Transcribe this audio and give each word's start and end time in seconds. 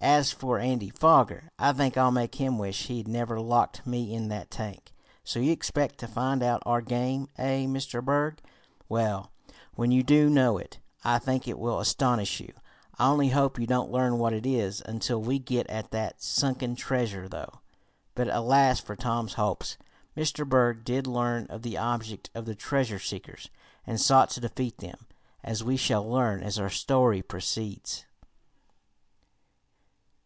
As 0.00 0.30
for 0.32 0.58
Andy 0.58 0.90
Foger, 0.90 1.50
I 1.58 1.72
think 1.72 1.96
I'll 1.96 2.10
make 2.10 2.34
him 2.34 2.58
wish 2.58 2.88
he'd 2.88 3.08
never 3.08 3.40
locked 3.40 3.86
me 3.86 4.12
in 4.12 4.28
that 4.28 4.50
tank. 4.50 4.92
So 5.24 5.38
you 5.40 5.50
expect 5.50 5.96
to 5.98 6.06
find 6.06 6.42
out 6.42 6.62
our 6.66 6.82
'game,' 6.82 7.30
eh, 7.38 7.64
Mr. 7.64 8.04
Berg? 8.04 8.42
Well, 8.86 9.30
when 9.76 9.92
you 9.92 10.02
do 10.02 10.28
know 10.28 10.58
it, 10.58 10.78
I 11.04 11.18
think 11.18 11.48
it 11.48 11.58
will 11.58 11.80
astonish 11.80 12.38
you. 12.38 12.52
I 12.98 13.08
only 13.08 13.30
hope 13.30 13.58
you 13.58 13.66
don't 13.66 13.90
learn 13.90 14.18
what 14.18 14.34
it 14.34 14.44
is 14.44 14.82
until 14.84 15.22
we 15.22 15.38
get 15.38 15.66
at 15.68 15.90
that 15.92 16.20
sunken 16.22 16.76
treasure, 16.76 17.26
though." 17.26 17.60
But 18.14 18.28
alas 18.28 18.80
for 18.80 18.96
Tom's 18.96 19.34
hopes. 19.34 19.78
Mr. 20.14 20.46
Berg 20.46 20.84
did 20.84 21.06
learn 21.06 21.46
of 21.46 21.62
the 21.62 21.78
object 21.78 22.28
of 22.34 22.44
the 22.44 22.54
treasure 22.54 22.98
seekers, 22.98 23.48
and 23.86 23.98
sought 23.98 24.28
to 24.30 24.40
defeat 24.40 24.76
them, 24.78 25.06
as 25.42 25.64
we 25.64 25.78
shall 25.78 26.06
learn 26.06 26.42
as 26.42 26.58
our 26.58 26.68
story 26.70 27.22
proceeds. 27.22 28.04